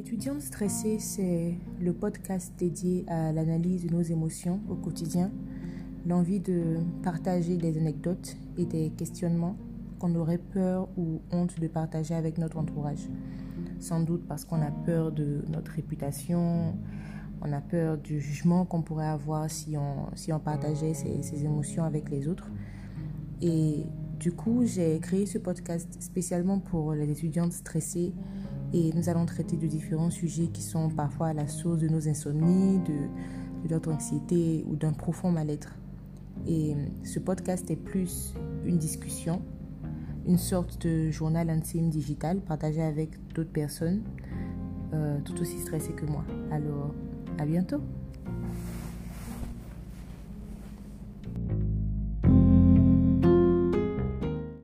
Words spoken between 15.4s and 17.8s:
notre réputation, on a